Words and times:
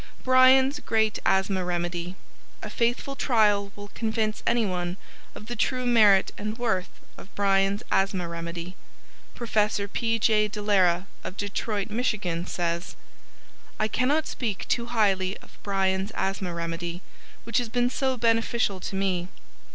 Bryans' 0.23 0.79
Great 0.79 1.19
Asthma 1.27 1.63
Remedy 1.63 2.15
A 2.63 2.71
faithful 2.71 3.15
trial 3.15 3.71
will 3.75 3.89
convince 3.89 4.41
anyone 4.47 4.97
of 5.35 5.45
the 5.45 5.55
true 5.55 5.85
merit 5.85 6.31
and 6.39 6.57
worth 6.57 6.89
of 7.19 7.35
Bryans' 7.35 7.83
Asthma 7.91 8.27
Remedy, 8.27 8.75
Professor 9.35 9.87
P. 9.87 10.17
J. 10.17 10.47
De 10.47 10.59
Lara, 10.59 11.05
of 11.23 11.37
Detroit, 11.37 11.91
Mich., 11.91 12.15
says: 12.47 12.95
"I 13.79 13.87
cannot 13.87 14.25
speak 14.25 14.67
too 14.67 14.87
highly 14.87 15.37
of 15.37 15.61
Bryans' 15.61 16.09
Asthma 16.15 16.51
Remedy; 16.51 17.03
which 17.43 17.59
has 17.59 17.69
been 17.69 17.91
so 17.91 18.17
beneficial 18.17 18.79
to 18.79 18.95
me. 18.95 19.27